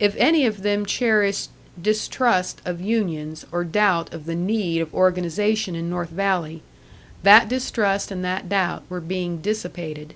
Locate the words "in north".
5.76-6.08